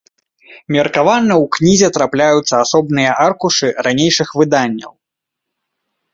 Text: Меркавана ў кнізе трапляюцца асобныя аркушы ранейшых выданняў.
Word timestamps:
Меркавана 0.75 1.35
ў 1.35 1.45
кнізе 1.55 1.89
трапляюцца 1.97 2.55
асобныя 2.65 3.11
аркушы 3.27 3.67
ранейшых 3.89 4.27
выданняў. 4.43 4.93